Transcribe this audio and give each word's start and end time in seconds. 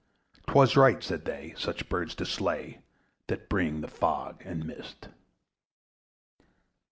'Twas 0.47 0.75
right, 0.75 1.03
said 1.03 1.25
they, 1.25 1.53
such 1.55 1.87
birds 1.87 2.15
to 2.15 2.25
slay, 2.25 2.79
That 3.27 3.49
bring 3.49 3.81
the 3.81 3.87
fog 3.87 4.41
and 4.43 4.65
mist. 4.65 5.09